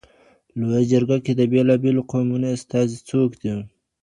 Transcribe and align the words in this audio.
لویه 0.59 0.83
جرګه 0.91 1.17
کي 1.25 1.31
د 1.35 1.41
بېلابېلو 1.51 2.01
قومونو 2.11 2.47
استازي 2.57 2.99
څوک 3.09 3.31
دي؟ 3.41 3.53